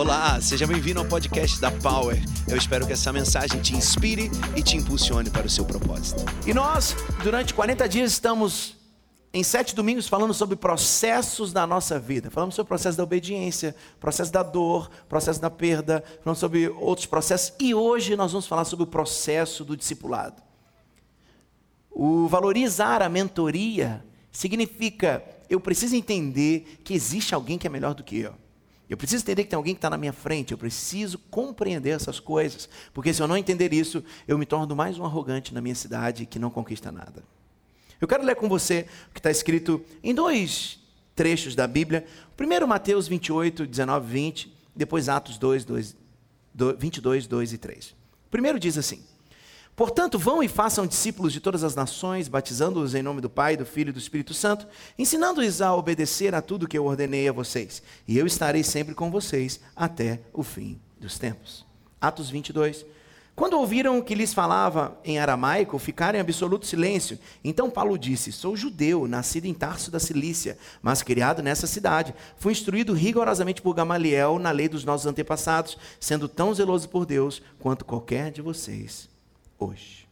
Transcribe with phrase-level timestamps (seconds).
[0.00, 2.18] Olá, seja bem-vindo ao podcast da Power.
[2.48, 6.24] Eu espero que essa mensagem te inspire e te impulsione para o seu propósito.
[6.46, 8.78] E nós, durante 40 dias, estamos
[9.30, 12.30] em sete domingos falando sobre processos da nossa vida.
[12.30, 17.04] Falamos sobre o processo da obediência, processo da dor, processo da perda, falamos sobre outros
[17.04, 17.52] processos.
[17.60, 20.42] E hoje nós vamos falar sobre o processo do discipulado.
[21.90, 28.02] O valorizar a mentoria significa eu preciso entender que existe alguém que é melhor do
[28.02, 28.39] que eu.
[28.90, 32.18] Eu preciso entender que tem alguém que está na minha frente, eu preciso compreender essas
[32.18, 35.76] coisas, porque se eu não entender isso, eu me torno mais um arrogante na minha
[35.76, 37.22] cidade que não conquista nada.
[38.00, 40.80] Eu quero ler com você o que está escrito em dois
[41.14, 42.04] trechos da Bíblia.
[42.36, 45.96] Primeiro, Mateus 28, 19, 20, depois Atos 2, 2
[46.76, 47.94] 22, 2 e 3.
[48.28, 49.04] Primeiro diz assim:
[49.80, 53.64] Portanto, vão e façam discípulos de todas as nações, batizando-os em nome do Pai, do
[53.64, 57.82] Filho e do Espírito Santo, ensinando-os a obedecer a tudo que eu ordenei a vocês.
[58.06, 61.64] E eu estarei sempre com vocês até o fim dos tempos.
[61.98, 62.84] Atos 22.
[63.34, 67.18] Quando ouviram que lhes falava em aramaico, ficaram em absoluto silêncio.
[67.42, 72.14] Então Paulo disse: Sou judeu, nascido em Tarso da Cilícia, mas criado nessa cidade.
[72.36, 77.40] Fui instruído rigorosamente por Gamaliel na lei dos nossos antepassados, sendo tão zeloso por Deus
[77.58, 79.09] quanto qualquer de vocês
[79.60, 80.08] hoje.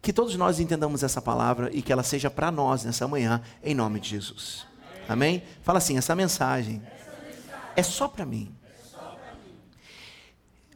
[0.00, 3.74] Que todos nós entendamos essa palavra e que ela seja para nós nessa manhã, em
[3.74, 4.66] nome de Jesus.
[5.08, 5.42] Amém?
[5.62, 6.80] Fala assim: essa mensagem
[7.76, 8.54] é só para mim.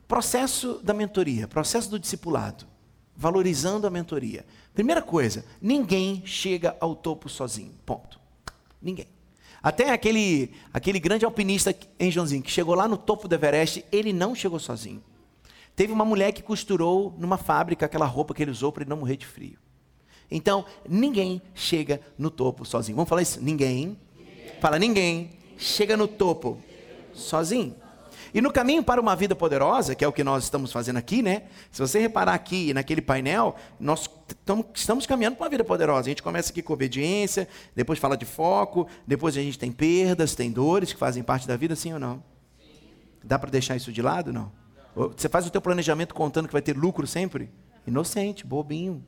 [0.06, 2.66] Processo da mentoria, processo do discipulado,
[3.16, 4.44] valorizando a mentoria.
[4.74, 7.72] Primeira coisa, ninguém chega ao topo sozinho.
[7.86, 8.20] Ponto.
[8.82, 9.08] Ninguém.
[9.62, 14.12] Até aquele, aquele grande alpinista em Joãozinho, que chegou lá no topo do Everest, ele
[14.12, 15.02] não chegou sozinho.
[15.76, 18.98] Teve uma mulher que costurou numa fábrica aquela roupa que ele usou para ele não
[18.98, 19.58] morrer de frio.
[20.30, 22.96] Então, ninguém chega no topo sozinho.
[22.96, 23.40] Vamos falar isso?
[23.40, 23.98] Ninguém.
[24.60, 26.58] Fala, ninguém chega no topo
[27.12, 27.76] sozinho.
[28.32, 31.22] E no caminho para uma vida poderosa, que é o que nós estamos fazendo aqui,
[31.22, 31.44] né?
[31.70, 34.10] Se você reparar aqui naquele painel, nós
[34.74, 36.08] estamos caminhando para uma vida poderosa.
[36.08, 37.46] A gente começa aqui com obediência,
[37.76, 41.56] depois fala de foco, depois a gente tem perdas, tem dores que fazem parte da
[41.56, 42.22] vida, sim ou não?
[43.22, 44.50] Dá para deixar isso de lado, não?
[44.94, 47.50] Você faz o teu planejamento contando que vai ter lucro sempre?
[47.86, 49.04] Inocente, bobinho.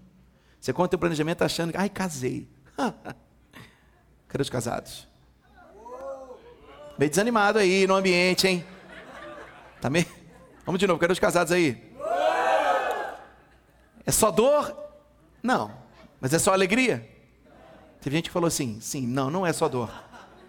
[0.61, 2.49] Você conta o teu planejamento achando que, ai, casei.
[4.29, 5.07] Cadê os casados?
[6.99, 8.65] Meio desanimado aí no ambiente, hein?
[9.81, 10.07] Tá meio...
[10.65, 11.95] Vamos de novo, cadê os casados aí?
[14.05, 14.77] É só dor?
[15.43, 15.71] Não.
[16.21, 17.09] Mas é só alegria?
[18.01, 19.91] Teve gente que falou assim, sim, não, não é só dor.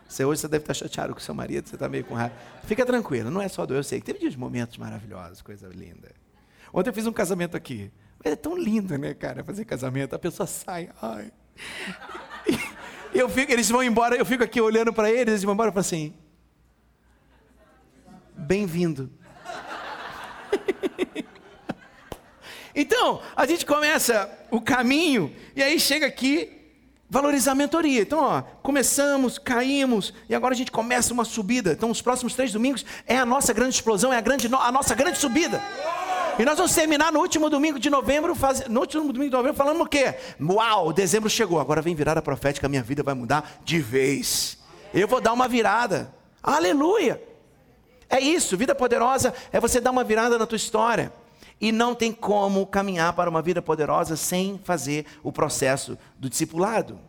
[0.08, 2.36] Você hoje você deve estar chateado com seu marido, você está meio com raiva.
[2.64, 4.00] Fica tranquilo, não é só dor, eu sei.
[4.00, 6.12] Teve dias momentos maravilhosos, coisa linda.
[6.74, 7.92] Ontem eu fiz um casamento aqui.
[8.24, 10.16] Mas é tão lindo, né, cara, fazer casamento.
[10.16, 11.32] A pessoa sai, ai.
[13.14, 15.70] E eu fico, eles vão embora, eu fico aqui olhando para eles, eles vão embora
[15.70, 16.14] e falam assim:
[18.36, 19.10] Bem-vindo.
[22.76, 26.57] então, a gente começa o caminho, e aí chega aqui,
[27.10, 28.02] Valorizar a mentoria.
[28.02, 31.72] Então, ó, começamos, caímos e agora a gente começa uma subida.
[31.72, 34.94] Então, os próximos três domingos é a nossa grande explosão, é a, grande, a nossa
[34.94, 35.62] grande subida.
[36.38, 39.58] E nós vamos terminar no último domingo de novembro, faz, no último domingo de novembro,
[39.58, 40.16] falando o quê?
[40.40, 44.58] Uau, dezembro chegou, agora vem virada profética, a minha vida vai mudar de vez.
[44.94, 46.14] Eu vou dar uma virada.
[46.44, 47.22] Aleluia!
[48.10, 51.12] É isso, vida poderosa é você dar uma virada na tua história.
[51.60, 57.00] E não tem como caminhar para uma vida poderosa sem fazer o processo do discipulado.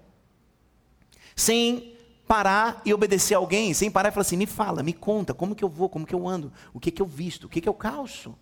[1.36, 1.94] Sem
[2.26, 5.54] parar e obedecer a alguém, sem parar e falar assim: me fala, me conta, como
[5.54, 7.69] que eu vou, como que eu ando, o que que eu visto, o que que
[7.69, 8.34] eu calço.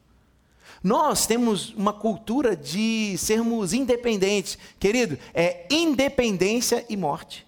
[0.83, 4.59] Nós temos uma cultura de sermos independentes.
[4.79, 7.47] Querido, é independência e morte.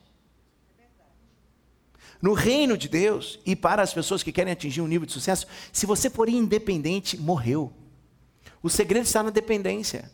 [2.20, 5.46] No reino de Deus, e para as pessoas que querem atingir um nível de sucesso,
[5.72, 7.72] se você for independente, morreu.
[8.62, 10.10] O segredo está na dependência.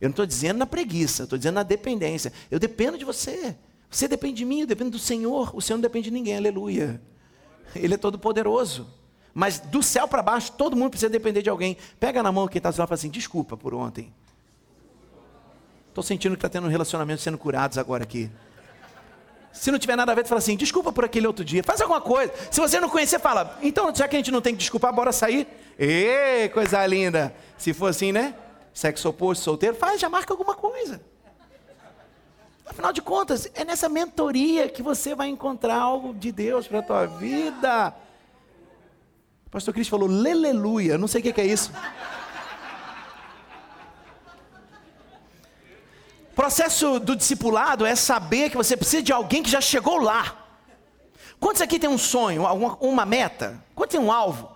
[0.00, 2.32] Eu não estou dizendo na preguiça, estou dizendo na dependência.
[2.50, 3.56] Eu dependo de você.
[3.90, 5.54] Você depende de mim, eu dependo do Senhor.
[5.54, 7.00] O Senhor não depende de ninguém, aleluia.
[7.74, 8.88] Ele é todo poderoso.
[9.32, 11.76] Mas do céu para baixo, todo mundo precisa depender de alguém.
[11.98, 14.12] Pega na mão quem está lá e fala assim: desculpa por ontem.
[15.88, 18.30] Estou sentindo que está tendo um relacionamento sendo curados agora aqui.
[19.64, 21.64] Se não tiver nada a ver, fala assim: desculpa por aquele outro dia.
[21.64, 22.30] Faz alguma coisa.
[22.50, 25.10] Se você não conhecer, fala: então, já que a gente não tem que desculpar, bora
[25.10, 25.48] sair.
[25.78, 27.34] Ê, coisa linda.
[27.56, 28.34] Se for assim, né?
[28.74, 31.00] Sexo oposto, solteiro, faz, já marca alguma coisa.
[32.66, 36.82] Afinal de contas, é nessa mentoria que você vai encontrar algo de Deus para a
[36.82, 37.94] tua vida.
[39.46, 41.72] O pastor Cristo falou, leleluia, não sei o que é isso.
[46.44, 50.46] Processo do discipulado é saber que você precisa de alguém que já chegou lá.
[51.40, 53.64] Quantos aqui tem um sonho, uma, uma meta?
[53.74, 54.54] Quantos tem um alvo?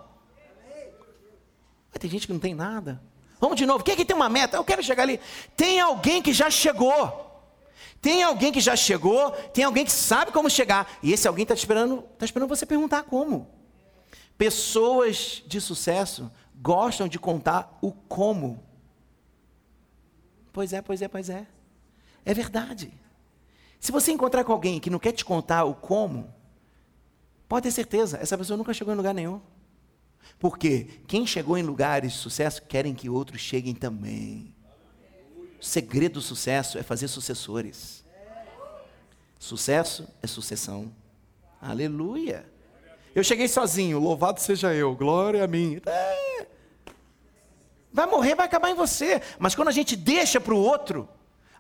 [1.91, 3.01] Mas tem gente que não tem nada.
[3.41, 3.83] Vamos de novo.
[3.83, 4.59] Quem que tem uma meta?
[4.59, 5.19] Eu quero chegar ali.
[5.57, 7.43] Tem alguém que já chegou.
[8.03, 10.99] Tem alguém que já chegou, tem alguém que sabe como chegar.
[11.03, 13.49] E esse alguém está esperando, tá esperando você perguntar como.
[14.37, 18.63] Pessoas de sucesso gostam de contar o como.
[20.53, 21.47] Pois é, pois é, pois é.
[22.29, 22.93] É verdade.
[23.81, 26.31] Se você encontrar com alguém que não quer te contar o como,
[27.49, 29.41] pode ter certeza, essa pessoa nunca chegou em lugar nenhum.
[30.39, 34.55] Porque quem chegou em lugares de sucesso querem que outros cheguem também.
[35.59, 38.05] O segredo do sucesso é fazer sucessores.
[39.39, 40.93] Sucesso é sucessão.
[41.63, 42.45] Aleluia.
[43.15, 45.81] Eu cheguei sozinho, louvado seja eu, glória a mim.
[45.87, 46.47] É.
[47.91, 49.23] Vai morrer, vai acabar em você.
[49.39, 51.09] Mas quando a gente deixa para o outro,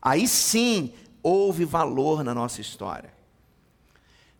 [0.00, 0.92] aí sim
[1.22, 3.12] houve valor na nossa história.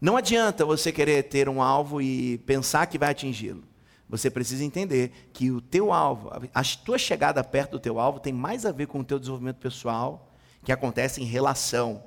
[0.00, 3.64] Não adianta você querer ter um alvo e pensar que vai atingi-lo.
[4.08, 8.32] Você precisa entender que o teu alvo, a tua chegada perto do teu alvo tem
[8.32, 10.32] mais a ver com o teu desenvolvimento pessoal,
[10.64, 12.02] que acontece em relação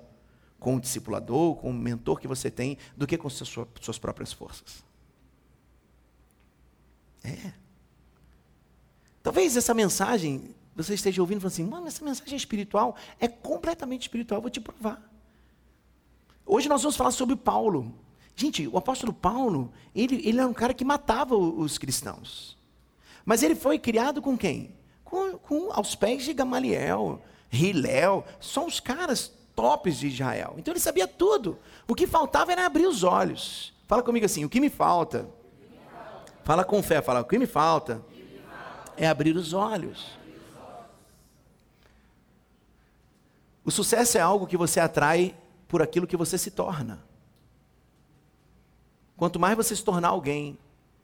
[0.59, 4.83] com o discipulador, com o mentor que você tem, do que com suas próprias forças.
[7.23, 7.53] É.
[9.21, 13.27] Talvez essa mensagem você esteja ouvindo e falando assim, mano, essa mensagem é espiritual é
[13.27, 15.01] completamente espiritual, eu vou te provar.
[16.45, 17.93] Hoje nós vamos falar sobre Paulo.
[18.35, 22.57] Gente, o apóstolo Paulo, ele, ele era um cara que matava os cristãos.
[23.25, 24.75] Mas ele foi criado com quem?
[25.03, 30.55] Com, com aos pés de Gamaliel, Hilel, são os caras tops de Israel.
[30.57, 31.59] Então ele sabia tudo.
[31.87, 33.73] O que faltava era abrir os olhos.
[33.87, 35.29] Fala comigo assim, o que me falta?
[36.43, 38.01] Fala com fé, fala, o que me falta?
[38.97, 40.17] É abrir os olhos.
[43.71, 45.33] O sucesso é algo que você atrai
[45.65, 47.01] por aquilo que você se torna.
[49.15, 50.59] Quanto mais você se tornar alguém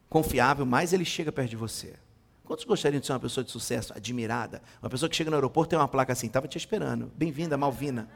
[0.10, 1.96] confiável, mais ele chega perto de você.
[2.44, 4.62] Quantos gostariam de ser uma pessoa de sucesso, admirada?
[4.84, 7.10] Uma pessoa que chega no aeroporto tem uma placa assim, estava te esperando.
[7.16, 8.10] Bem-vinda, Malvina.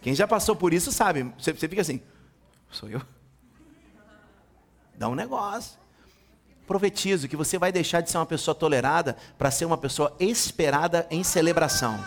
[0.00, 1.34] Quem já passou por isso sabe.
[1.36, 2.00] Você, você fica assim,
[2.70, 3.02] sou eu?
[4.94, 5.80] Dá um negócio.
[6.66, 11.06] Profetizo que você vai deixar de ser uma pessoa tolerada para ser uma pessoa esperada
[11.10, 12.02] em celebração.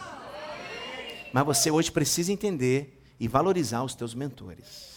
[1.34, 4.96] Mas você hoje precisa entender e valorizar os teus mentores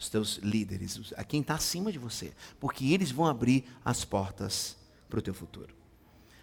[0.00, 4.74] os teus líderes, a quem está acima de você, porque eles vão abrir as portas
[5.10, 5.74] para o teu futuro.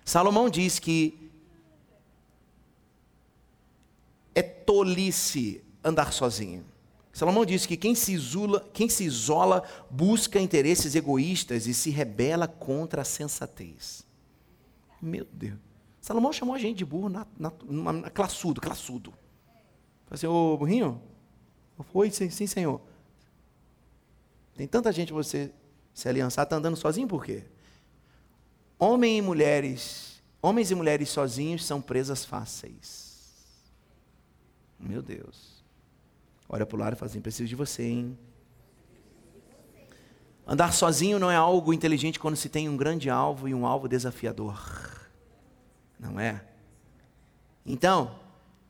[0.05, 1.31] Salomão diz que
[4.35, 6.63] é tolice andar sozinho.
[7.17, 12.47] Salomão diz que quem se, isola, quem se isola busca interesses egoístas e se rebela
[12.47, 14.05] contra a sensatez.
[15.01, 15.57] Meu Deus.
[15.99, 17.51] Salomão chamou a gente de burro na, na,
[17.91, 19.09] na classudo, classudo.
[20.05, 21.01] Falei assim, ô burrinho?
[21.91, 22.79] Oi, sim, sim, senhor.
[24.53, 25.51] Tem tanta gente você
[25.95, 27.45] se aliançar, está andando sozinho por quê?
[28.77, 33.33] Homem e mulheres, homens e mulheres sozinhos são presas fáceis.
[34.79, 35.56] Meu Deus.
[36.49, 38.17] Olha para o lado e fala assim, preciso de você, hein?
[40.45, 43.87] Andar sozinho não é algo inteligente quando se tem um grande alvo e um alvo
[43.87, 44.57] desafiador.
[45.99, 46.41] Não é?
[47.65, 48.15] Então,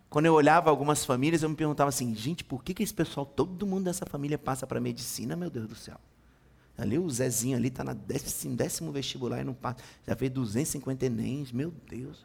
[0.09, 3.25] quando eu olhava algumas famílias, eu me perguntava assim, gente, por que, que esse pessoal,
[3.25, 6.00] todo mundo dessa família passa para medicina, meu Deus do céu?
[6.75, 9.77] Ali o Zezinho ali está na décimo, décimo vestibular e não passa.
[10.07, 12.24] Já fez 250 Enems, meu Deus.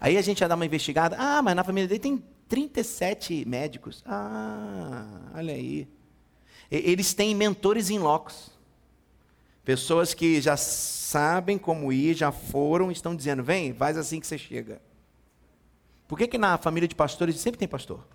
[0.00, 1.16] Aí a gente ia dar uma investigada.
[1.18, 4.02] Ah, mas na família dele tem 37 médicos.
[4.06, 5.88] Ah, olha aí.
[6.70, 8.50] Eles têm mentores em locos.
[9.64, 14.36] Pessoas que já sabem como ir, já foram, estão dizendo, vem, faz assim que você
[14.36, 14.80] chega.
[16.06, 18.06] Por que, que na família de pastores sempre tem pastor?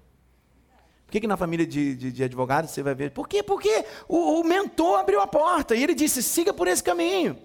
[1.06, 3.10] Por que, que na família de, de, de advogados você vai ver?
[3.10, 3.42] Por quê?
[3.42, 7.36] Porque o, o mentor abriu a porta e ele disse: siga por esse caminho.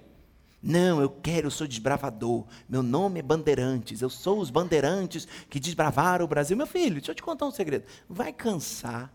[0.66, 2.46] Não, eu quero, eu sou desbravador.
[2.66, 4.00] Meu nome é Bandeirantes.
[4.00, 6.56] Eu sou os bandeirantes que desbravaram o Brasil.
[6.56, 7.84] Meu filho, deixa eu te contar um segredo.
[8.08, 9.12] Vai cansar.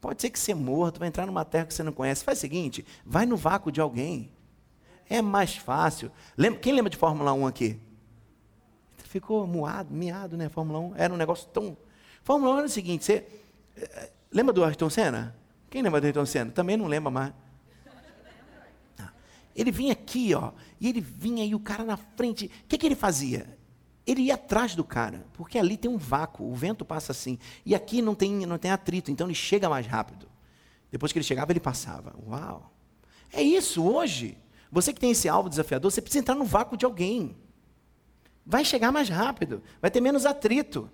[0.00, 2.24] Pode ser que você morra, tu vai entrar numa terra que você não conhece.
[2.24, 4.32] Faz o seguinte, vai no vácuo de alguém.
[5.08, 6.10] É mais fácil.
[6.36, 7.80] Lembra, quem lembra de Fórmula 1 aqui?
[9.04, 10.48] ficou moado, miado, né?
[10.48, 11.76] Fórmula 1 era um negócio tão.
[12.24, 13.24] Fórmula 1 era o seguinte: você.
[13.76, 15.34] Eh, lembra do Ayrton Senna?
[15.70, 16.50] Quem lembra do Ayrton Senna?
[16.50, 17.32] Também não lembra mais.
[19.60, 22.46] Ele vinha aqui, ó, e ele vinha e o cara na frente.
[22.46, 23.58] O que, que ele fazia?
[24.06, 27.38] Ele ia atrás do cara, porque ali tem um vácuo, o vento passa assim.
[27.66, 30.26] E aqui não tem, não tem atrito, então ele chega mais rápido.
[30.90, 32.14] Depois que ele chegava, ele passava.
[32.26, 32.72] Uau!
[33.32, 34.38] É isso hoje.
[34.72, 37.36] Você que tem esse alvo desafiador, você precisa entrar no vácuo de alguém
[38.48, 40.90] vai chegar mais rápido, vai ter menos atrito,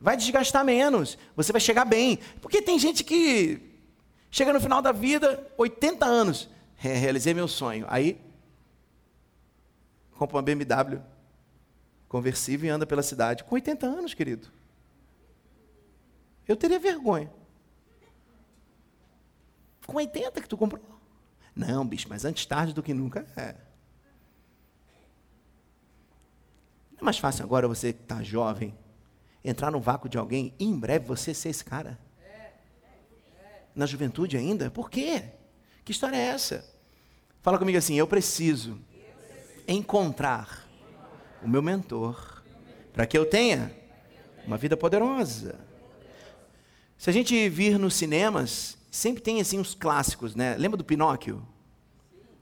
[0.00, 2.20] vai desgastar menos, você vai chegar bem.
[2.40, 3.60] Porque tem gente que
[4.30, 6.48] chega no final da vida, 80 anos,
[6.92, 7.86] realizei meu sonho.
[7.88, 8.20] Aí,
[10.12, 11.00] compra uma BMW
[12.08, 13.42] conversível e anda pela cidade.
[13.44, 14.48] Com 80 anos, querido.
[16.46, 17.30] Eu teria vergonha.
[19.86, 20.82] Com 80 que tu comprou.
[21.54, 23.54] Não, bicho, mas antes tarde do que nunca é.
[26.92, 28.76] Não é mais fácil agora você que está jovem
[29.44, 31.98] entrar no vácuo de alguém e em breve você ser esse cara?
[33.74, 34.70] Na juventude ainda?
[34.70, 35.30] Por quê?
[35.84, 36.73] Que história é essa?
[37.44, 38.80] Fala comigo assim: eu preciso
[39.68, 40.66] encontrar
[41.42, 42.42] o meu mentor
[42.90, 43.70] para que eu tenha
[44.46, 45.60] uma vida poderosa.
[46.96, 50.56] Se a gente vir nos cinemas, sempre tem assim uns clássicos, né?
[50.56, 51.46] Lembra do Pinóquio?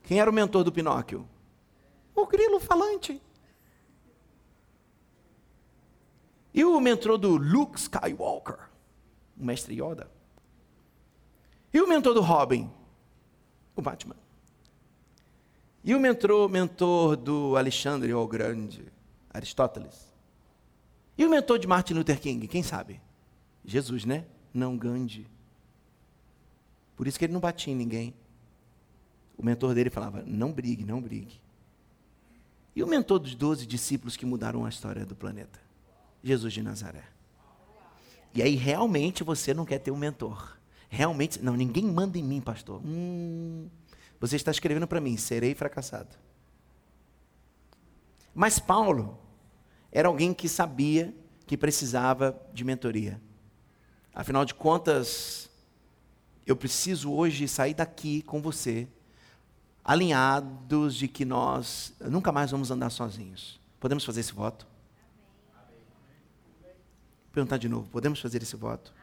[0.04, 1.28] Quem era o mentor do Pinóquio?
[2.14, 3.20] O grilo falante.
[6.54, 8.68] E o mentor do Luke Skywalker?
[9.36, 10.08] O mestre Yoda.
[11.74, 12.70] E o mentor do Robin?
[13.74, 14.21] O Batman.
[15.84, 18.84] E o mentor, mentor do Alexandre o Grande?
[19.30, 20.12] Aristóteles.
[21.18, 22.46] E o mentor de Martin Luther King?
[22.46, 23.00] Quem sabe?
[23.64, 24.24] Jesus, né?
[24.54, 25.26] Não Gandhi.
[26.96, 28.14] Por isso que ele não batia em ninguém.
[29.36, 31.40] O mentor dele falava: não brigue, não brigue.
[32.76, 35.60] E o mentor dos doze discípulos que mudaram a história do planeta?
[36.22, 37.04] Jesus de Nazaré.
[38.34, 40.56] E aí realmente você não quer ter um mentor.
[40.88, 42.80] Realmente, não, ninguém manda em mim, pastor.
[42.84, 43.68] Hum,
[44.22, 46.16] você está escrevendo para mim, serei fracassado.
[48.32, 49.18] Mas Paulo
[49.90, 51.12] era alguém que sabia
[51.44, 53.20] que precisava de mentoria.
[54.14, 55.50] Afinal de contas,
[56.46, 58.86] eu preciso hoje sair daqui com você,
[59.84, 63.60] alinhados de que nós nunca mais vamos andar sozinhos.
[63.80, 64.68] Podemos fazer esse voto?
[67.24, 68.94] Vou perguntar de novo, podemos fazer esse voto?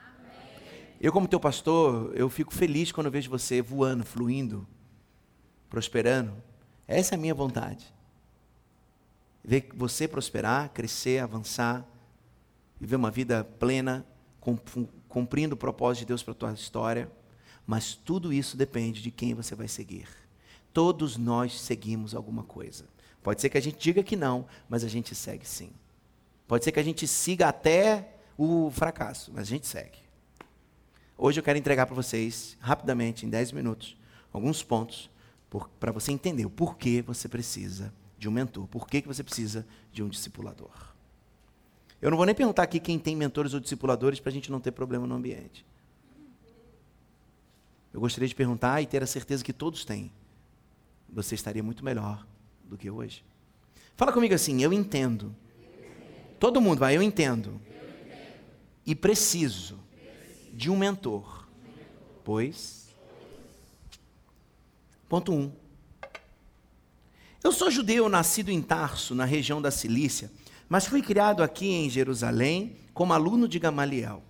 [1.01, 4.65] Eu, como teu pastor, eu fico feliz quando eu vejo você voando, fluindo,
[5.69, 6.33] prosperando.
[6.87, 7.85] Essa é a minha vontade.
[9.43, 11.85] Ver você prosperar, crescer, avançar,
[12.79, 14.05] viver uma vida plena,
[15.07, 17.11] cumprindo o propósito de Deus para a tua história.
[17.65, 20.07] Mas tudo isso depende de quem você vai seguir.
[20.73, 22.85] Todos nós seguimos alguma coisa.
[23.21, 25.69] Pode ser que a gente diga que não, mas a gente segue sim.
[26.47, 29.99] Pode ser que a gente siga até o fracasso, mas a gente segue.
[31.17, 33.97] Hoje eu quero entregar para vocês, rapidamente, em 10 minutos,
[34.31, 35.09] alguns pontos
[35.79, 40.03] para você entender o porquê você precisa de um mentor, por que você precisa de
[40.03, 40.93] um discipulador.
[42.01, 44.59] Eu não vou nem perguntar aqui quem tem mentores ou discipuladores para a gente não
[44.59, 45.65] ter problema no ambiente.
[47.93, 50.11] Eu gostaria de perguntar e ter a certeza que todos têm.
[51.09, 52.25] Você estaria muito melhor
[52.63, 53.25] do que hoje.
[53.97, 55.35] Fala comigo assim, eu entendo.
[56.39, 57.59] Todo mundo vai, eu entendo.
[58.85, 59.79] E preciso
[60.53, 61.47] de um mentor.
[62.23, 62.88] Pois.
[65.09, 65.35] Ponto 1.
[65.35, 65.51] Um.
[67.43, 70.31] Eu sou judeu, nascido em Tarso, na região da Cilícia,
[70.69, 74.21] mas fui criado aqui em Jerusalém como aluno de Gamaliel.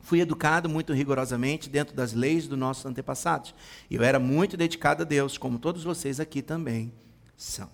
[0.00, 3.54] Fui educado muito rigorosamente dentro das leis dos nossos antepassados.
[3.88, 6.92] Eu era muito dedicado a Deus, como todos vocês aqui também
[7.36, 7.70] são.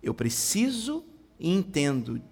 [0.00, 1.04] Eu preciso
[1.40, 2.22] e entendo,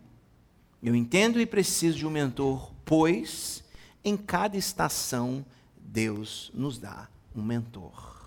[0.81, 3.65] eu entendo e preciso de um mentor, pois
[4.05, 5.45] em cada estação
[5.77, 8.20] Deus nos dá um mentor.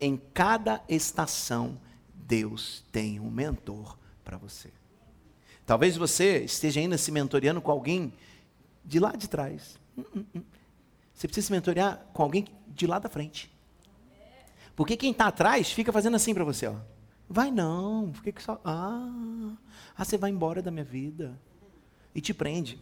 [0.00, 1.78] Em cada estação
[2.14, 4.70] Deus tem um mentor para você.
[5.64, 8.12] Talvez você esteja ainda se mentoreando com alguém
[8.84, 9.78] de lá de trás.
[9.96, 10.42] Hum, hum, hum.
[11.12, 13.50] Você precisa se mentorear com alguém de lá da frente.
[14.74, 16.76] Porque quem está atrás fica fazendo assim para você, ó.
[17.28, 18.60] Vai não, por que, que só.
[18.64, 19.56] Ah,
[19.96, 21.36] ah, você vai embora da minha vida.
[22.14, 22.78] E te prende.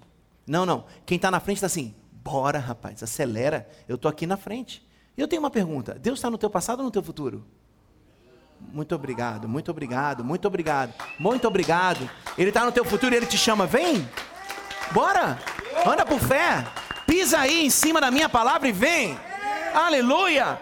[0.47, 0.85] Não, não.
[1.07, 3.69] Quem está na frente está assim, bora, rapaz, acelera.
[3.89, 4.87] Eu estou aqui na frente.
[5.17, 7.45] Eu tenho uma pergunta: Deus está no teu passado ou no teu futuro?
[8.73, 12.11] Muito obrigado, muito obrigado, muito obrigado, muito obrigado.
[12.37, 14.09] Ele está no teu futuro e ele te chama, vem,
[14.93, 15.39] bora.
[15.87, 16.67] Anda por fé.
[17.07, 19.17] Pisa aí em cima da minha palavra e vem.
[19.75, 20.59] Aleluia.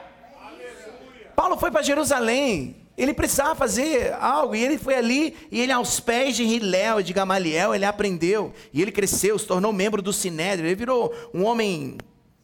[1.36, 2.76] Paulo foi para Jerusalém.
[2.96, 7.02] Ele precisava fazer algo, e ele foi ali, e ele aos pés de Hilel e
[7.02, 11.42] de Gamaliel, ele aprendeu, e ele cresceu, se tornou membro do Sinédrio, ele virou um
[11.42, 11.96] homem,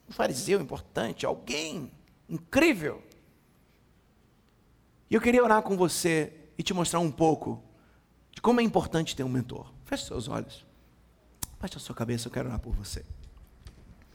[0.08, 1.90] um fariseu importante, alguém
[2.28, 3.02] incrível.
[5.10, 7.62] E eu queria orar com você e te mostrar um pouco
[8.32, 9.72] de como é importante ter um mentor.
[9.84, 10.66] Feche seus olhos.
[11.60, 13.04] Baixe a sua cabeça, eu quero orar por você.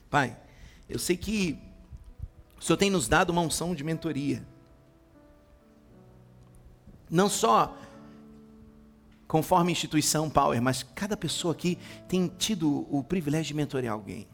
[0.09, 0.37] Pai,
[0.87, 1.59] eu sei que
[2.57, 4.45] o Senhor tem nos dado uma unção de mentoria.
[7.09, 7.77] Não só
[9.27, 11.77] conforme instituição Power, mas cada pessoa aqui
[12.07, 14.27] tem tido o privilégio de mentorear alguém.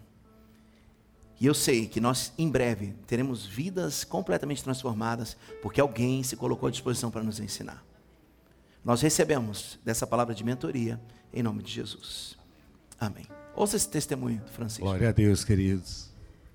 [1.40, 6.68] E eu sei que nós, em breve, teremos vidas completamente transformadas, porque alguém se colocou
[6.68, 7.86] à disposição para nos ensinar.
[8.84, 11.00] Nós recebemos dessa palavra de mentoria,
[11.34, 12.38] em nome de Jesus.
[13.00, 13.26] Amém.
[13.56, 14.84] Ouça esse testemunho, Francisco.
[14.84, 16.10] Glória a Deus, queridos.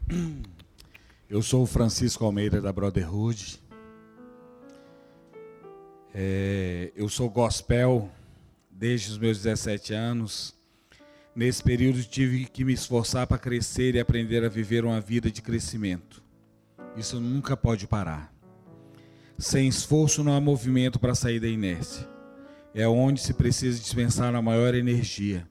[1.28, 3.58] Eu sou o Francisco Almeida da Brotherhood.
[6.14, 8.08] É, eu sou gospel
[8.70, 10.53] desde os meus 17 anos.
[11.36, 15.42] Nesse período tive que me esforçar para crescer e aprender a viver uma vida de
[15.42, 16.22] crescimento.
[16.96, 18.32] Isso nunca pode parar.
[19.36, 22.08] Sem esforço não há movimento para sair da inércia.
[22.72, 25.48] É onde se precisa dispensar a maior energia.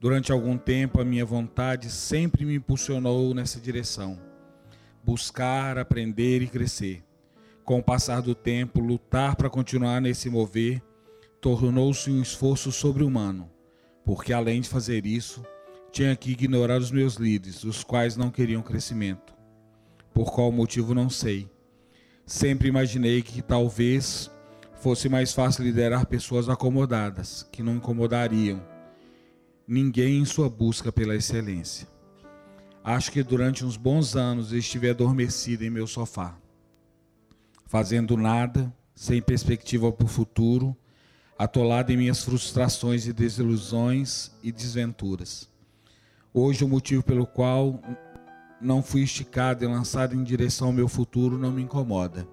[0.00, 4.18] Durante algum tempo a minha vontade sempre me impulsionou nessa direção.
[5.04, 7.04] Buscar, aprender e crescer.
[7.64, 10.82] Com o passar do tempo, lutar para continuar nesse mover
[11.40, 13.48] tornou-se um esforço sobre-humano
[14.08, 15.44] porque além de fazer isso,
[15.92, 19.34] tinha que ignorar os meus líderes, os quais não queriam crescimento.
[20.14, 21.46] Por qual motivo não sei.
[22.24, 24.30] Sempre imaginei que talvez
[24.76, 28.66] fosse mais fácil liderar pessoas acomodadas, que não incomodariam
[29.66, 31.86] ninguém em sua busca pela excelência.
[32.82, 36.34] Acho que durante uns bons anos estive adormecido em meu sofá,
[37.66, 40.74] fazendo nada, sem perspectiva para o futuro
[41.38, 45.48] atolado em minhas frustrações e desilusões e desventuras.
[46.34, 47.80] Hoje, o motivo pelo qual
[48.60, 52.26] não fui esticado e lançado em direção ao meu futuro não me incomoda,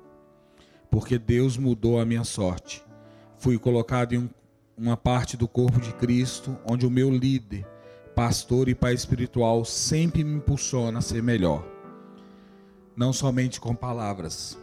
[0.89, 2.83] porque Deus mudou a minha sorte.
[3.37, 4.29] Fui colocado em um,
[4.75, 7.63] uma parte do corpo de Cristo, onde o meu líder,
[8.15, 11.63] pastor e pai espiritual sempre me impulsiona a ser melhor,
[12.95, 14.57] não somente com palavras.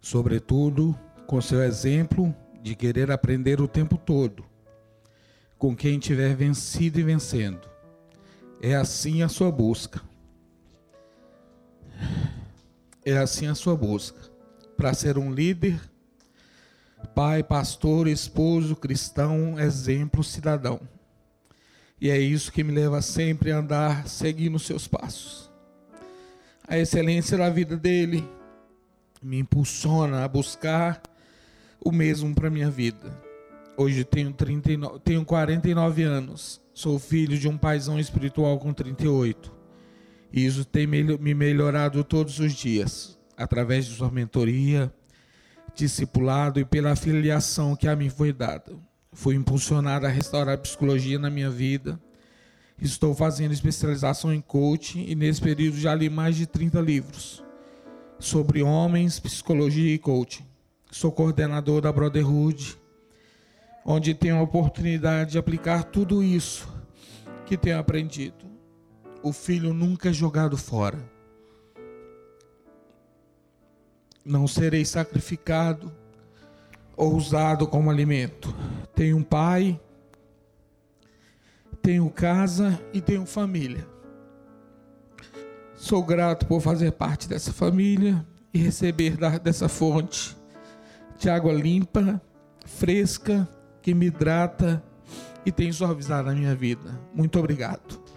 [0.00, 4.46] Sobretudo, com seu exemplo de querer aprender o tempo todo,
[5.58, 7.68] com quem tiver vencido e vencendo.
[8.62, 10.00] É assim a sua busca.
[13.04, 14.18] É assim a sua busca
[14.74, 15.78] para ser um líder,
[17.14, 20.80] pai, pastor, esposo, cristão, exemplo, cidadão.
[22.00, 25.50] E é isso que me leva sempre a andar seguindo seus passos.
[26.66, 28.26] A excelência da vida dele
[29.22, 31.02] me impulsiona a buscar
[31.84, 33.20] o mesmo para minha vida.
[33.76, 36.60] Hoje tenho 39, tenho 49 anos.
[36.74, 39.52] Sou filho de um paizão espiritual com 38.
[40.32, 44.92] E isso tem me melhorado todos os dias, através de sua mentoria,
[45.74, 48.76] discipulado e pela filiação que a mim foi dada.
[49.12, 51.98] Fui impulsionado a restaurar a psicologia na minha vida.
[52.80, 57.42] Estou fazendo especialização em coaching e nesse período já li mais de 30 livros
[58.18, 60.47] sobre homens, psicologia e coaching.
[60.90, 62.78] Sou coordenador da Brotherhood,
[63.84, 66.66] onde tenho a oportunidade de aplicar tudo isso
[67.44, 68.46] que tenho aprendido.
[69.22, 70.98] O filho nunca é jogado fora.
[74.24, 75.92] Não serei sacrificado
[76.96, 78.54] ou usado como alimento.
[78.94, 79.78] Tenho um pai,
[81.82, 83.86] tenho casa e tenho família.
[85.76, 90.37] Sou grato por fazer parte dessa família e receber dessa fonte
[91.18, 92.22] de água limpa,
[92.64, 93.48] fresca,
[93.82, 94.82] que me hidrata
[95.44, 96.98] e tem suavizado a minha vida.
[97.12, 98.08] Muito obrigado.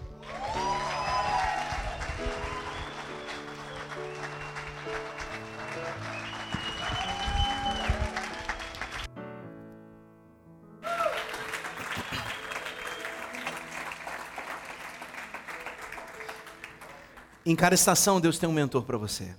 [17.44, 19.34] Em cada estação, Deus tem um mentor para você.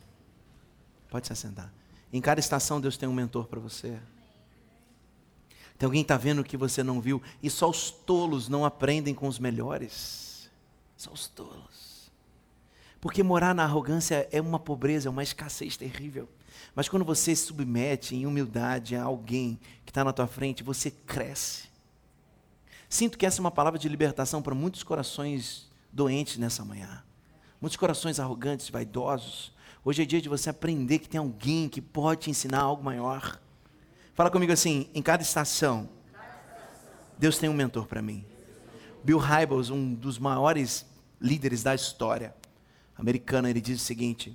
[1.10, 1.83] Pode se assentar.
[2.14, 4.00] Em cada estação, Deus tem um mentor para você.
[5.80, 7.20] Tem alguém que está vendo que você não viu.
[7.42, 10.50] E só os tolos não aprendem com os melhores.
[10.96, 12.12] Só os tolos.
[13.02, 16.30] Porque morar na arrogância é uma pobreza, é uma escassez terrível.
[16.76, 20.92] Mas quando você se submete em humildade a alguém que está na tua frente, você
[20.92, 21.64] cresce.
[22.88, 27.04] Sinto que essa é uma palavra de libertação para muitos corações doentes nessa manhã.
[27.60, 29.52] Muitos corações arrogantes, vaidosos,
[29.86, 33.38] Hoje é dia de você aprender que tem alguém que pode te ensinar algo maior.
[34.14, 35.90] Fala comigo assim: em cada estação,
[37.18, 38.24] Deus tem um mentor para mim.
[39.04, 40.86] Bill Hybels, um dos maiores
[41.20, 42.34] líderes da história
[42.98, 44.34] americana, ele diz o seguinte: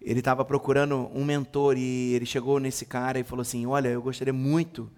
[0.00, 4.00] ele estava procurando um mentor e ele chegou nesse cara e falou assim: Olha, eu
[4.00, 4.88] gostaria muito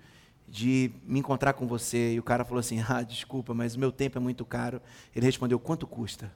[0.46, 2.12] de me encontrar com você.
[2.12, 4.78] E o cara falou assim: Ah, desculpa, mas o meu tempo é muito caro.
[5.14, 6.30] Ele respondeu: Quanto custa?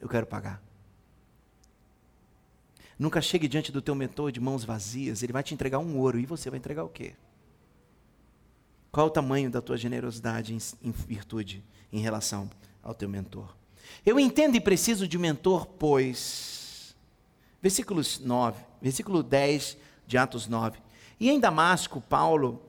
[0.00, 0.60] Eu quero pagar.
[3.02, 6.20] Nunca chegue diante do teu mentor de mãos vazias, ele vai te entregar um ouro
[6.20, 7.14] e você vai entregar o quê?
[8.92, 12.48] Qual o tamanho da tua generosidade em, em virtude em relação
[12.80, 13.56] ao teu mentor?
[14.06, 16.94] Eu entendo e preciso de mentor, pois.
[17.60, 20.78] Versículos 9, versículo 10 de Atos 9.
[21.18, 22.62] E em Damasco, Paulo,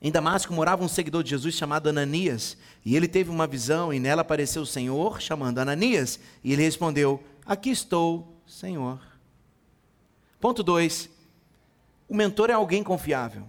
[0.00, 4.00] em Damasco morava um seguidor de Jesus chamado Ananias, e ele teve uma visão e
[4.00, 9.00] nela apareceu o Senhor chamando Ananias, e ele respondeu: Aqui estou, Senhor.
[10.40, 11.10] Ponto 2.
[12.08, 13.44] O mentor é alguém confiável.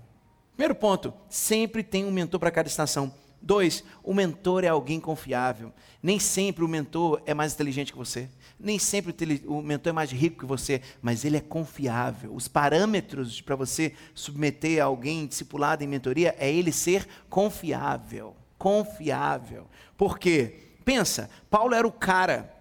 [0.56, 3.14] Primeiro ponto, sempre tem um mentor para cada estação.
[3.40, 5.72] Dois, o mentor é alguém confiável.
[6.02, 8.28] Nem sempre o mentor é mais inteligente que você.
[8.60, 9.14] Nem sempre
[9.46, 12.34] o mentor é mais rico que você, mas ele é confiável.
[12.34, 18.36] Os parâmetros para você submeter alguém discipulado em mentoria é ele ser confiável.
[18.58, 19.68] Confiável.
[19.96, 20.72] Por quê?
[20.84, 22.57] Pensa, Paulo era o cara,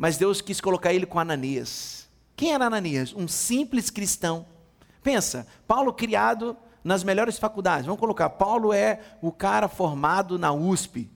[0.00, 2.08] mas Deus quis colocar ele com Ananias.
[2.34, 3.12] Quem era Ananias?
[3.14, 4.46] Um simples cristão.
[5.02, 7.84] Pensa, Paulo criado nas melhores faculdades.
[7.84, 11.10] Vamos colocar, Paulo é o cara formado na USP.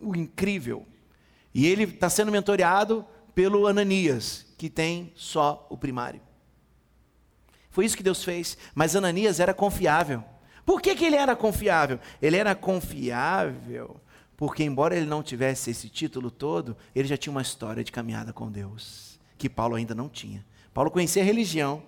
[0.00, 0.86] O incrível.
[1.52, 6.20] E ele está sendo mentoreado pelo Ananias, que tem só o primário.
[7.68, 8.56] Foi isso que Deus fez.
[8.76, 10.22] Mas Ananias era confiável.
[10.64, 11.98] Por que, que ele era confiável?
[12.22, 14.00] Ele era confiável
[14.36, 18.32] porque, embora ele não tivesse esse título todo, ele já tinha uma história de caminhada
[18.32, 20.44] com Deus, que Paulo ainda não tinha.
[20.74, 21.82] Paulo conhecia a religião,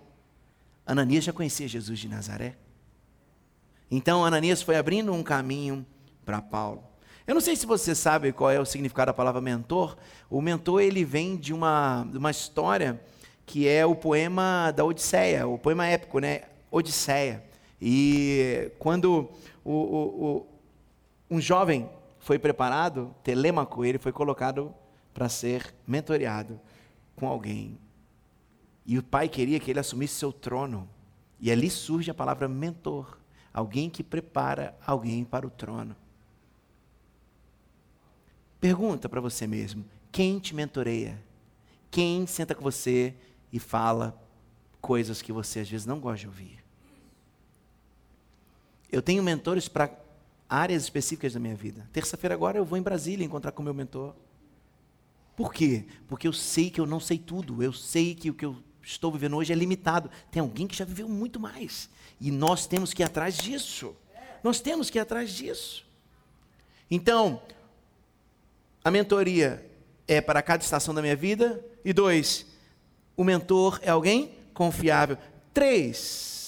[0.87, 2.56] Ananias já conhecia Jesus de Nazaré.
[3.90, 5.84] Então, Ananias foi abrindo um caminho
[6.24, 6.82] para Paulo.
[7.26, 9.98] Eu não sei se você sabe qual é o significado da palavra mentor.
[10.30, 12.98] O mentor ele vem de uma, de uma história
[13.44, 16.42] que é o poema da Odisseia, o poema épico, né?
[16.70, 17.44] Odisseia.
[17.80, 19.28] E quando
[19.62, 20.46] o, o, o,
[21.30, 21.88] um jovem
[22.29, 24.75] foi preparado, Telêmaco, ele foi colocado
[25.14, 26.61] para ser mentoreado
[27.17, 27.79] com alguém.
[28.85, 30.87] E o pai queria que ele assumisse seu trono.
[31.41, 33.17] E ali surge a palavra mentor,
[33.51, 35.97] alguém que prepara alguém para o trono.
[38.61, 41.19] Pergunta para você mesmo: quem te mentoreia?
[41.91, 43.14] Quem senta com você
[43.51, 44.14] e fala
[44.83, 46.62] coisas que você às vezes não gosta de ouvir?
[48.93, 49.88] Eu tenho mentores para
[50.48, 51.88] áreas específicas da minha vida.
[51.92, 54.14] Terça-feira agora eu vou em Brasília encontrar com meu mentor.
[55.37, 55.84] Por quê?
[56.08, 57.62] Porque eu sei que eu não sei tudo.
[57.62, 60.11] Eu sei que o que eu estou vivendo hoje é limitado.
[60.30, 61.88] Tem alguém que já viveu muito mais.
[62.20, 63.94] E nós temos que ir atrás disso.
[64.42, 65.87] Nós temos que ir atrás disso.
[66.90, 67.42] Então,
[68.82, 69.64] a mentoria
[70.06, 71.64] é para cada estação da minha vida.
[71.84, 72.46] E dois,
[73.16, 75.18] o mentor é alguém confiável.
[75.52, 76.38] Três,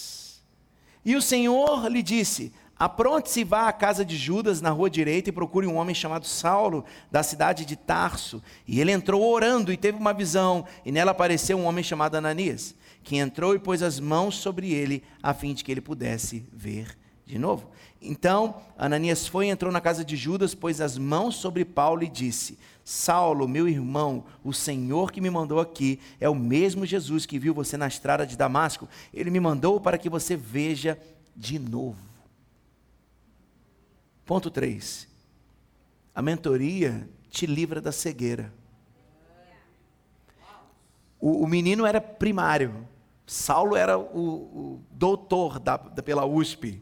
[1.05, 5.29] e o Senhor lhe disse: Apronte-se e vá à casa de Judas, na rua direita,
[5.29, 8.43] e procure um homem chamado Saulo, da cidade de Tarso.
[8.67, 12.75] E ele entrou orando e teve uma visão, e nela apareceu um homem chamado Ananias,
[13.03, 16.97] que entrou e pôs as mãos sobre ele, a fim de que ele pudesse ver
[17.27, 17.71] de novo.
[18.01, 22.09] Então, Ananias foi e entrou na casa de Judas, pôs as mãos sobre Paulo e
[22.09, 27.39] disse: Saulo, meu irmão, o Senhor que me mandou aqui é o mesmo Jesus que
[27.39, 28.89] viu você na estrada de Damasco.
[29.13, 30.99] Ele me mandou para que você veja
[31.37, 32.10] de novo.
[34.31, 35.09] Ponto 3.
[36.15, 38.55] A mentoria te livra da cegueira.
[41.19, 42.87] O, o menino era primário.
[43.27, 46.81] Saulo era o, o doutor da, da, pela USP.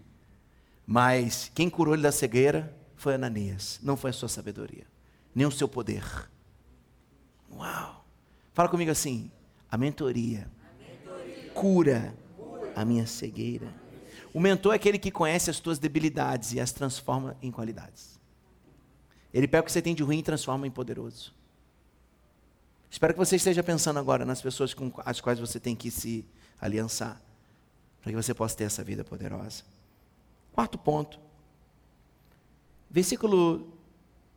[0.86, 3.80] Mas quem curou ele da cegueira foi Ananias.
[3.82, 4.84] Não foi a sua sabedoria,
[5.34, 6.04] nem o seu poder.
[7.50, 8.04] Uau!
[8.52, 9.30] Fala comigo assim:
[9.70, 11.50] a mentoria, a mentoria.
[11.54, 13.87] Cura, cura a minha cegueira.
[14.32, 18.18] O mentor é aquele que conhece as tuas debilidades e as transforma em qualidades.
[19.32, 21.34] Ele pega o que você tem de ruim e transforma em poderoso.
[22.90, 26.24] Espero que você esteja pensando agora nas pessoas com as quais você tem que se
[26.60, 27.20] aliançar,
[28.00, 29.62] para que você possa ter essa vida poderosa.
[30.52, 31.20] Quarto ponto.
[32.90, 33.74] Versículo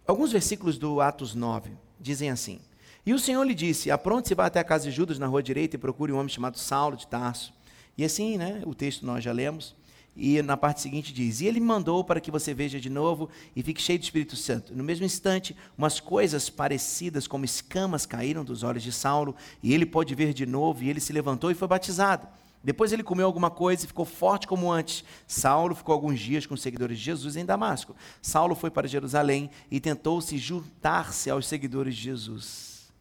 [0.06, 2.60] alguns versículos do Atos 9 dizem assim:
[3.06, 5.76] E o Senhor lhe disse: Apronte-se vá até a casa de Judas na rua direita
[5.76, 7.54] e procure um homem chamado Saulo de Tarso.
[7.98, 9.76] E assim, né, o texto nós já lemos.
[10.16, 13.64] E na parte seguinte diz: E ele mandou para que você veja de novo e
[13.64, 14.76] fique cheio do Espírito Santo.
[14.76, 19.86] No mesmo instante, umas coisas parecidas como escamas caíram dos olhos de Saulo, e ele
[19.86, 22.28] pôde ver de novo, e ele se levantou e foi batizado.
[22.64, 25.04] Depois ele comeu alguma coisa e ficou forte como antes.
[25.26, 27.96] Saulo ficou alguns dias com os seguidores de Jesus em Damasco.
[28.22, 32.92] Saulo foi para Jerusalém e tentou se juntar-se aos seguidores de Jesus.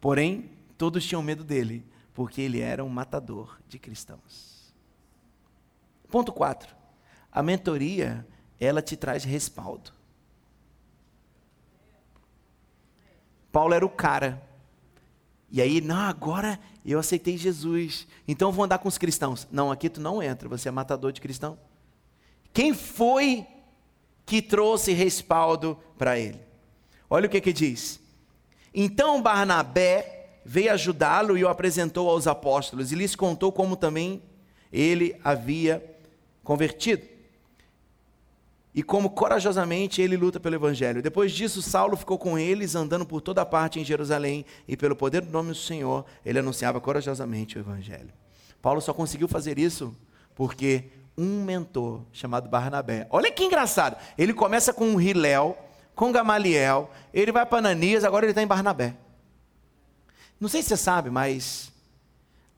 [0.00, 0.48] Porém,
[0.78, 4.55] todos tinham medo dele, porque ele era um matador de cristãos.
[6.16, 6.74] Ponto 4.
[7.30, 8.26] A mentoria,
[8.58, 9.92] ela te traz respaldo.
[13.52, 14.42] Paulo era o cara.
[15.50, 18.08] E aí, não, agora eu aceitei Jesus.
[18.26, 19.46] Então vou andar com os cristãos.
[19.52, 21.58] Não, aqui tu não entra, você é matador de cristão.
[22.50, 23.46] Quem foi
[24.24, 26.40] que trouxe respaldo para ele?
[27.10, 28.00] Olha o que que diz.
[28.72, 34.22] Então Barnabé veio ajudá-lo e o apresentou aos apóstolos e lhes contou como também
[34.72, 35.92] ele havia
[36.46, 37.02] convertido
[38.72, 41.02] e como corajosamente ele luta pelo evangelho.
[41.02, 45.22] Depois disso, Saulo ficou com eles, andando por toda parte em Jerusalém, e pelo poder
[45.22, 48.12] do nome do Senhor, ele anunciava corajosamente o evangelho.
[48.60, 49.96] Paulo só conseguiu fazer isso
[50.34, 50.84] porque
[51.16, 53.06] um mentor chamado Barnabé.
[53.08, 53.96] Olha que engraçado.
[54.18, 55.56] Ele começa com um Hiléu,
[55.94, 58.94] com Gamaliel, ele vai para Ananias, agora ele está em Barnabé.
[60.38, 61.72] Não sei se você sabe, mas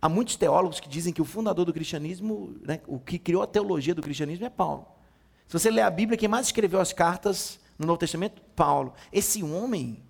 [0.00, 3.46] há muitos teólogos que dizem que o fundador do cristianismo, né, o que criou a
[3.46, 4.86] teologia do cristianismo é Paulo.
[5.46, 8.42] Se você ler a Bíblia, quem mais escreveu as cartas no Novo Testamento?
[8.54, 8.92] Paulo.
[9.12, 10.02] Esse homem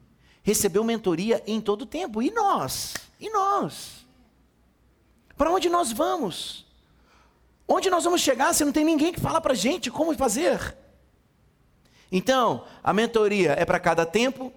[0.42, 2.22] recebeu mentoria em todo o tempo.
[2.22, 2.94] E nós?
[3.20, 4.07] E nós?
[5.37, 6.66] Para onde nós vamos?
[7.66, 10.77] Onde nós vamos chegar se não tem ninguém que fala para a gente como fazer?
[12.11, 14.53] Então, a mentoria é para cada tempo.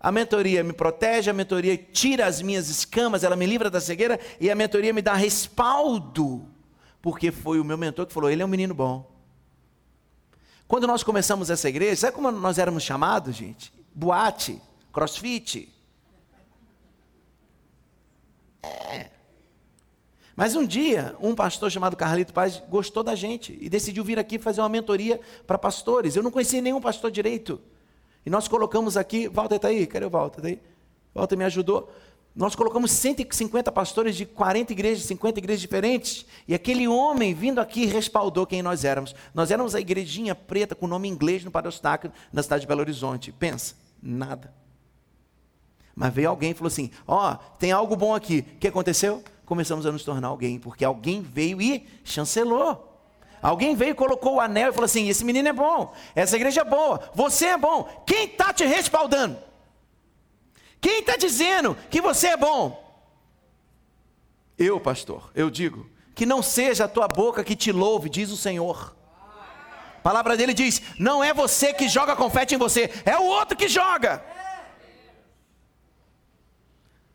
[0.00, 4.20] A mentoria me protege, a mentoria tira as minhas escamas, ela me livra da cegueira
[4.40, 6.48] e a mentoria me dá respaldo,
[7.02, 9.10] porque foi o meu mentor que falou: ele é um menino bom.
[10.68, 13.72] Quando nós começamos essa igreja, sabe como nós éramos chamados, gente?
[13.92, 14.60] Boate,
[14.92, 15.74] crossfit.
[18.62, 19.10] É.
[20.36, 24.38] Mas um dia, um pastor chamado Carlito Paz gostou da gente e decidiu vir aqui
[24.38, 26.14] fazer uma mentoria para pastores.
[26.14, 27.60] Eu não conhecia nenhum pastor direito.
[28.24, 29.86] E nós colocamos aqui, Walter está aí?
[29.86, 30.38] Cadê o Walter?
[30.38, 30.60] Está aí?
[31.14, 31.90] Walter me ajudou.
[32.34, 37.84] Nós colocamos 150 pastores de 40 igrejas, 50 igrejas diferentes, e aquele homem vindo aqui
[37.86, 39.14] respaldou quem nós éramos.
[39.34, 43.32] Nós éramos a igrejinha preta com nome inglês no Padostáquio, na cidade de Belo Horizonte.
[43.32, 44.54] Pensa, nada.
[45.96, 48.46] Mas veio alguém e falou assim: Ó, oh, tem algo bom aqui.
[48.54, 49.20] O que aconteceu?
[49.44, 52.87] Começamos a nos tornar alguém, porque alguém veio e chancelou.
[53.40, 56.64] Alguém veio colocou o anel e falou assim: esse menino é bom, essa igreja é
[56.64, 57.84] boa, você é bom.
[58.06, 59.38] Quem está te respaldando?
[60.80, 62.84] Quem está dizendo que você é bom?
[64.56, 68.36] Eu, pastor, eu digo que não seja a tua boca que te louve, diz o
[68.36, 68.96] Senhor.
[69.98, 73.56] A palavra dele diz: não é você que joga confete em você, é o outro
[73.56, 74.24] que joga.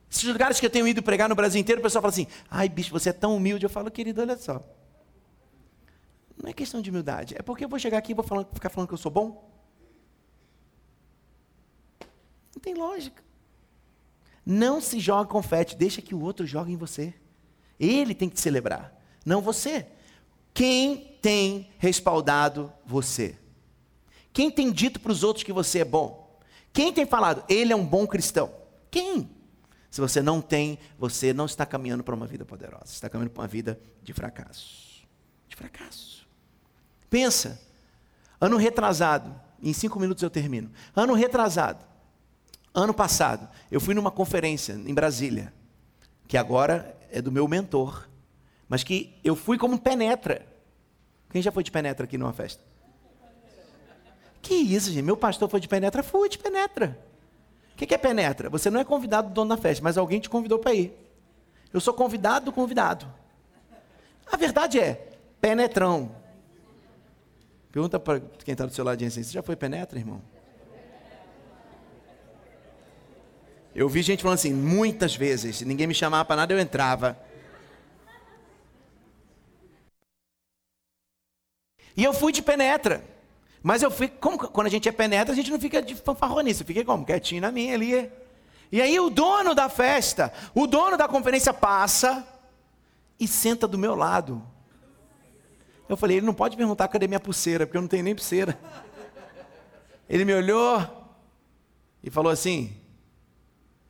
[0.10, 2.70] Esses lugares que eu tenho ido pregar no Brasil inteiro, o pessoal fala assim: ai,
[2.70, 3.66] bicho, você é tão humilde.
[3.66, 4.62] Eu falo, querido, olha só.
[6.42, 8.88] Não é questão de humildade, é porque eu vou chegar aqui e vou ficar falando
[8.88, 9.52] que eu sou bom.
[12.56, 13.24] Não tem lógica.
[14.46, 17.14] Não se joga confete, deixa que o outro jogue em você.
[17.80, 18.94] Ele tem que te celebrar,
[19.26, 19.88] não você.
[20.54, 23.38] Quem tem respaldado você?
[24.32, 26.40] Quem tem dito para os outros que você é bom?
[26.72, 28.54] Quem tem falado, ele é um bom cristão?
[28.90, 29.30] Quem?
[29.90, 33.42] Se você não tem, você não está caminhando para uma vida poderosa, está caminhando para
[33.42, 35.06] uma vida de fracasso.
[35.48, 36.23] De fracasso.
[37.14, 37.62] Pensa,
[38.42, 40.72] ano retrasado, em cinco minutos eu termino.
[40.96, 41.86] Ano retrasado,
[42.74, 45.54] Ano passado, eu fui numa conferência em Brasília,
[46.28, 48.10] que agora é do meu mentor,
[48.68, 50.44] mas que eu fui como penetra.
[51.30, 52.64] Quem já foi de penetra aqui numa festa?
[54.42, 55.04] Que isso, gente?
[55.04, 56.02] Meu pastor foi de penetra?
[56.02, 57.00] Fui de penetra.
[57.74, 58.50] O que é penetra?
[58.50, 60.98] Você não é convidado do dono da festa, mas alguém te convidou para ir.
[61.72, 63.06] Eu sou convidado do convidado.
[64.32, 66.23] A verdade é, penetrão.
[67.74, 70.22] Pergunta para quem está do seu lado assim, você já foi penetra, irmão?
[73.74, 77.18] Eu vi gente falando assim, muitas vezes, se ninguém me chamava para nada, eu entrava.
[81.98, 83.04] E eu fui de penetra.
[83.64, 86.62] Mas eu fui, como quando a gente é penetra, a gente não fica de fanfarronice,
[86.62, 87.04] eu fiquei como?
[87.04, 88.12] Quietinho na minha ali.
[88.72, 92.24] E aí o dono da festa, o dono da conferência passa
[93.20, 94.53] e senta do meu lado.
[95.94, 98.58] Eu falei, ele não pode perguntar cadê minha pulseira, porque eu não tenho nem pulseira.
[100.10, 101.16] Ele me olhou
[102.04, 102.76] e falou assim: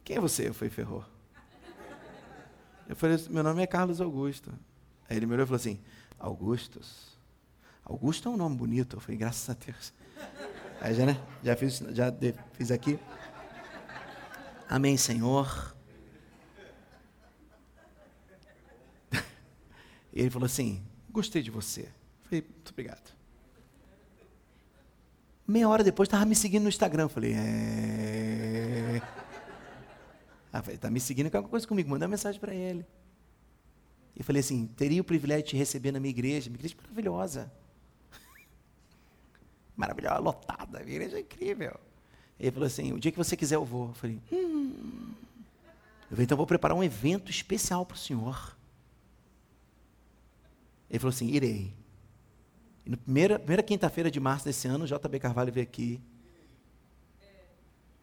[0.04, 0.50] quem é você?
[0.50, 1.06] Eu falei, ferrou.
[2.88, 4.52] Eu falei, meu nome é Carlos Augusto.
[5.10, 5.80] Aí ele me olhou e falou assim,
[6.20, 7.18] Augustus.
[7.86, 8.98] Augusto é um nome bonito.
[8.98, 9.94] Eu falei, graças a Deus.
[10.82, 11.18] Aí já, né?
[11.44, 12.13] Já fiz, já
[12.54, 13.00] fiz aqui.
[14.70, 15.74] Amém, Senhor.
[20.16, 21.88] E ele falou assim, gostei de você.
[22.23, 23.13] Falei, muito obrigado.
[25.47, 27.08] Meia hora depois, estava me seguindo no Instagram.
[27.08, 29.02] Falei, é...
[30.52, 32.86] Ah, tá me seguindo, quer alguma coisa comigo, manda uma mensagem para ele.
[34.15, 36.82] E falei assim, teria o privilégio de te receber na minha igreja, minha igreja é
[36.82, 37.52] maravilhosa.
[39.76, 41.80] maravilhosa, lotada, minha igreja é incrível.
[42.39, 43.89] Ele falou assim, o dia que você quiser eu vou.
[43.89, 45.13] Eu falei, hum.
[46.04, 48.56] Eu falei, então vou preparar um evento especial para o senhor.
[50.93, 51.73] Ele falou assim: irei.
[52.86, 55.99] E na primeira, primeira quinta-feira de março desse ano, JB Carvalho veio aqui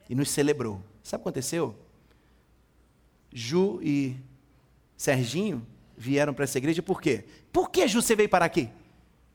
[0.09, 0.83] e nos celebrou.
[1.01, 1.77] Sabe o que aconteceu?
[3.33, 4.17] Ju e
[4.97, 5.65] Serginho
[5.97, 7.25] vieram para essa igreja por quê?
[7.53, 8.69] Por que, Ju, você veio parar aqui?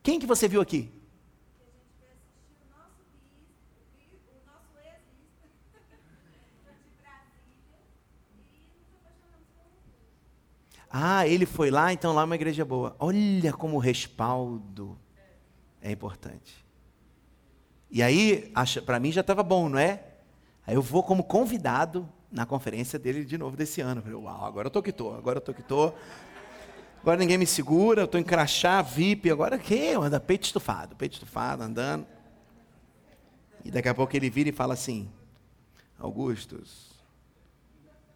[0.02, 0.90] Quem que você viu aqui?
[10.98, 12.96] Ah, ele foi lá, então lá é uma igreja boa.
[12.98, 14.98] Olha como o respaldo
[15.82, 16.64] é importante.
[17.90, 18.50] E aí,
[18.86, 20.02] para mim já estava bom, não é?
[20.66, 24.00] Aí eu vou como convidado na conferência dele de novo desse ano.
[24.00, 25.92] falei, uau, agora eu tô que tô, agora eu tô que tô.
[27.02, 29.90] Agora ninguém me segura, eu tô em crachá, VIP, agora que?
[29.90, 32.06] Anda peito estufado, peito estufado, andando.
[33.62, 35.10] E daqui a pouco ele vira e fala assim:
[35.98, 36.90] Augustus,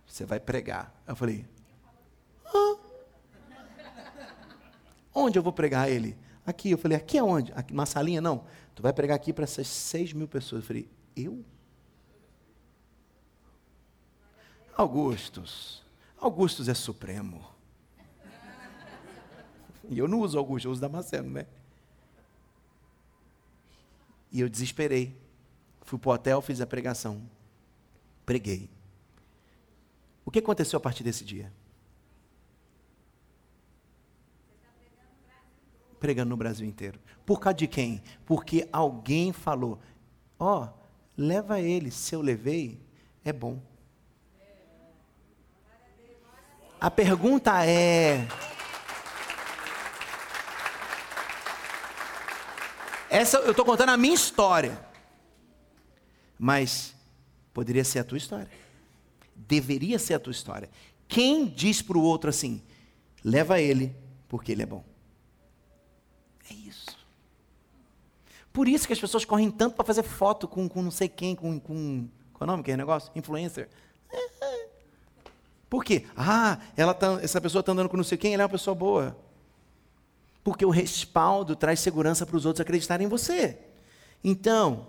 [0.07, 0.95] você vai pregar.
[1.07, 1.45] Eu falei:
[5.15, 6.17] Onde eu vou pregar ele?
[6.47, 6.71] Aqui.
[6.71, 7.53] Eu falei, aqui aonde?
[7.55, 8.21] Aqui, uma salinha?
[8.21, 8.45] Não.
[8.75, 10.63] Tu vai pregar aqui para essas seis mil pessoas.
[10.63, 11.45] Eu falei, eu?
[14.77, 15.83] Augustus.
[16.19, 17.45] Augustus é supremo.
[19.91, 21.47] E eu não uso Augusto, eu uso Damasceno, né?
[24.31, 25.17] E eu desesperei.
[25.83, 27.21] Fui para o hotel, fiz a pregação.
[28.25, 28.71] Preguei.
[30.25, 31.53] O que aconteceu a partir desse dia?
[36.01, 36.99] Pregando no Brasil inteiro.
[37.25, 38.03] Por causa de quem?
[38.25, 39.79] Porque alguém falou:
[40.39, 40.69] Ó, oh,
[41.17, 42.81] leva ele, se eu levei,
[43.23, 43.61] é bom.
[46.81, 48.27] A pergunta é.
[53.11, 54.81] Essa eu estou contando a minha história.
[56.39, 56.95] Mas
[57.53, 58.49] poderia ser a tua história.
[59.37, 60.71] Deveria ser a tua história.
[61.07, 62.63] Quem diz para o outro assim:
[63.23, 63.95] leva ele,
[64.27, 64.90] porque ele é bom?
[66.51, 66.99] É isso.
[68.53, 71.37] Por isso que as pessoas correm tanto para fazer foto com, com não sei quem,
[71.37, 72.09] com, com.
[72.33, 73.11] Qual é o nome que é negócio?
[73.15, 73.69] Influencer.
[75.69, 76.05] Por quê?
[76.17, 78.75] Ah, ela tá, essa pessoa está andando com não sei quem, ela é uma pessoa
[78.75, 79.17] boa.
[80.43, 83.57] Porque o respaldo traz segurança para os outros acreditarem em você.
[84.25, 84.89] Então,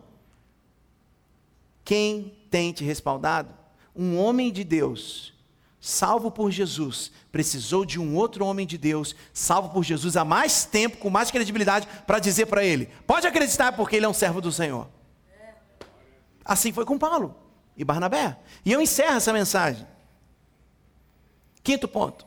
[1.86, 3.54] quem tem te respaldado?
[3.96, 5.34] Um homem de Deus
[5.82, 10.64] salvo por Jesus, precisou de um outro homem de Deus, salvo por Jesus há mais
[10.64, 14.40] tempo, com mais credibilidade, para dizer para ele: pode acreditar, porque ele é um servo
[14.40, 14.88] do Senhor.
[16.46, 17.36] Assim foi com Paulo
[17.76, 18.38] e Barnabé.
[18.64, 19.88] E eu encerro essa mensagem.
[21.64, 22.26] Quinto ponto.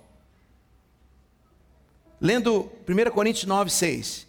[2.20, 4.26] Lendo 1 Coríntios 9, 6.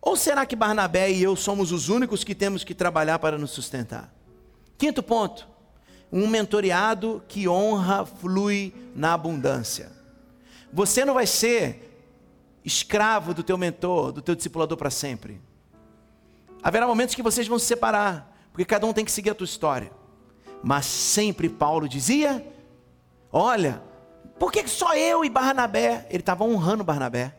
[0.00, 3.50] Ou será que Barnabé e eu somos os únicos que temos que trabalhar para nos
[3.50, 4.14] sustentar?
[4.76, 5.48] Quinto ponto
[6.12, 9.90] um mentoreado que honra flui na abundância.
[10.72, 11.88] Você não vai ser
[12.64, 15.40] escravo do teu mentor, do teu discipulador para sempre.
[16.62, 19.44] Haverá momentos que vocês vão se separar, porque cada um tem que seguir a tua
[19.44, 19.92] história.
[20.62, 22.44] Mas sempre Paulo dizia:
[23.32, 23.82] Olha,
[24.38, 26.06] por que só eu e Barnabé?
[26.10, 27.34] Ele estava honrando Barnabé.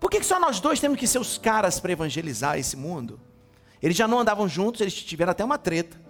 [0.00, 3.20] Por que só nós dois temos que ser os caras para evangelizar esse mundo?
[3.80, 6.00] Eles já não andavam juntos, eles tiveram até uma treta.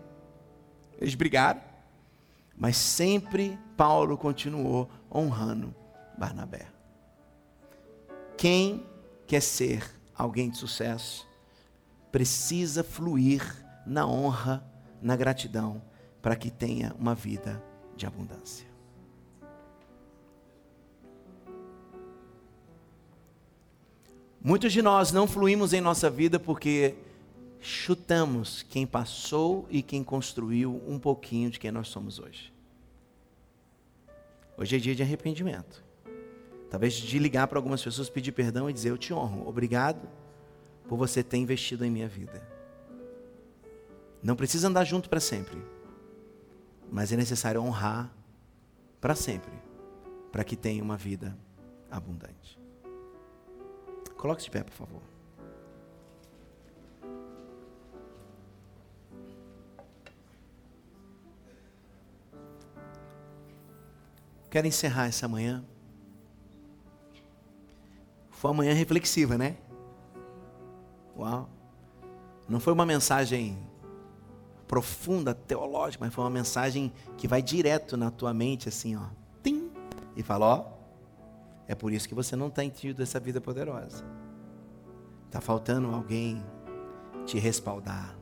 [1.02, 1.60] Eles brigaram,
[2.56, 5.74] mas sempre Paulo continuou honrando
[6.16, 6.68] Barnabé.
[8.36, 8.86] Quem
[9.26, 9.84] quer ser
[10.16, 11.28] alguém de sucesso
[12.12, 13.42] precisa fluir
[13.84, 14.64] na honra,
[15.02, 15.82] na gratidão,
[16.22, 17.60] para que tenha uma vida
[17.96, 18.68] de abundância.
[24.40, 26.94] Muitos de nós não fluímos em nossa vida porque
[27.62, 32.52] chutamos quem passou e quem construiu um pouquinho de quem nós somos hoje.
[34.58, 35.82] Hoje é dia de arrependimento.
[36.68, 40.08] Talvez de ligar para algumas pessoas, pedir perdão e dizer: Eu te honro, obrigado
[40.88, 42.42] por você ter investido em minha vida.
[44.22, 45.62] Não precisa andar junto para sempre,
[46.90, 48.12] mas é necessário honrar
[49.00, 49.52] para sempre,
[50.30, 51.36] para que tenha uma vida
[51.90, 52.58] abundante.
[54.16, 55.11] Coloque-se de pé, por favor.
[64.52, 65.64] Quero encerrar essa manhã.
[68.28, 69.56] Foi uma manhã reflexiva, né?
[71.16, 71.48] Uau.
[72.46, 73.58] Não foi uma mensagem
[74.68, 79.06] profunda, teológica, mas foi uma mensagem que vai direto na tua mente, assim, ó.
[79.42, 79.70] Tim,
[80.14, 80.66] e fala, ó,
[81.66, 84.04] é por isso que você não tem tido essa vida poderosa.
[85.28, 86.44] Está faltando alguém
[87.24, 88.14] te respaldar.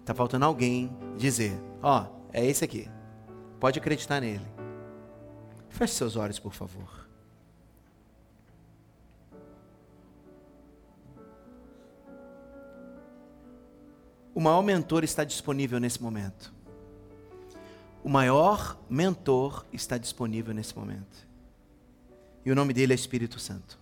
[0.00, 2.90] Está faltando alguém dizer, ó, é esse aqui.
[3.60, 4.61] Pode acreditar nele
[5.72, 7.08] Feche seus olhos, por favor.
[14.34, 16.52] O maior mentor está disponível nesse momento.
[18.04, 21.26] O maior mentor está disponível nesse momento.
[22.44, 23.78] E o nome dele é Espírito Santo.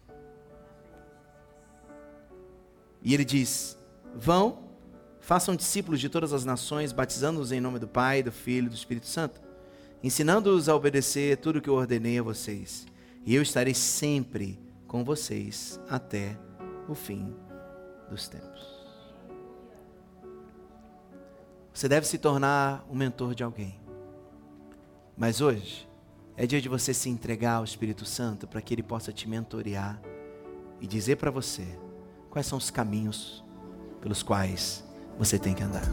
[3.03, 3.76] E ele diz:
[4.14, 4.59] Vão,
[5.20, 8.76] façam discípulos de todas as nações, batizando-os em nome do Pai, do Filho e do
[8.76, 9.41] Espírito Santo,
[10.03, 12.86] ensinando-os a obedecer tudo o que eu ordenei a vocês.
[13.24, 16.36] E eu estarei sempre com vocês até
[16.88, 17.34] o fim
[18.09, 18.80] dos tempos.
[21.72, 23.78] Você deve se tornar um mentor de alguém.
[25.16, 25.88] Mas hoje
[26.36, 30.01] é dia de você se entregar ao Espírito Santo para que ele possa te mentorear
[30.80, 31.66] e dizer para você
[32.30, 33.44] quais são os caminhos
[34.01, 34.82] pelos quais
[35.18, 35.84] você tem que andar.